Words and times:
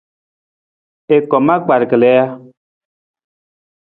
I 1.15 1.17
kom 1.29 1.45
akpar 1.55 1.81
kali 1.89 2.09
ja? 2.17 2.25